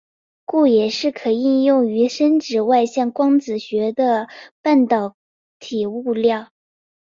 [0.45, 4.27] 故也是可应用于深紫外线光电子学的
[4.63, 5.15] 半导
[5.59, 6.49] 体物料。